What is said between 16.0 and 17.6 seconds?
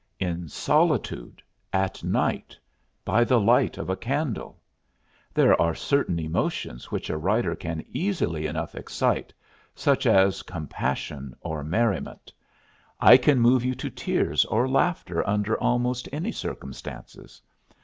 any circumstances.